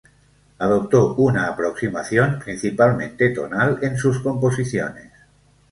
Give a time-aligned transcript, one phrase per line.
[0.57, 5.11] Adoptó una aproximación principalmente tonal en sus composiciones.